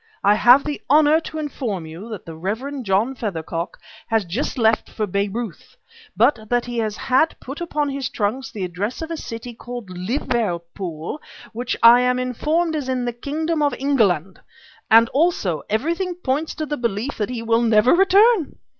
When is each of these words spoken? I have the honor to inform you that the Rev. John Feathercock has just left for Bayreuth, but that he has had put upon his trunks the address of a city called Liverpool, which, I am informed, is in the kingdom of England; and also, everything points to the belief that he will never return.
I 0.23 0.33
have 0.33 0.63
the 0.63 0.81
honor 0.89 1.19
to 1.19 1.37
inform 1.37 1.85
you 1.85 2.09
that 2.09 2.25
the 2.25 2.33
Rev. 2.35 2.81
John 2.81 3.13
Feathercock 3.13 3.77
has 4.07 4.25
just 4.25 4.57
left 4.57 4.89
for 4.89 5.05
Bayreuth, 5.05 5.77
but 6.17 6.49
that 6.49 6.65
he 6.65 6.79
has 6.79 6.97
had 6.97 7.39
put 7.39 7.61
upon 7.61 7.87
his 7.89 8.09
trunks 8.09 8.49
the 8.49 8.63
address 8.63 9.03
of 9.03 9.11
a 9.11 9.15
city 9.15 9.53
called 9.53 9.91
Liverpool, 9.91 11.21
which, 11.53 11.77
I 11.83 12.01
am 12.01 12.17
informed, 12.17 12.75
is 12.75 12.89
in 12.89 13.05
the 13.05 13.13
kingdom 13.13 13.61
of 13.61 13.75
England; 13.77 14.39
and 14.89 15.07
also, 15.09 15.61
everything 15.69 16.15
points 16.15 16.55
to 16.55 16.65
the 16.65 16.77
belief 16.77 17.19
that 17.19 17.29
he 17.29 17.43
will 17.43 17.61
never 17.61 17.93
return. 17.93 18.57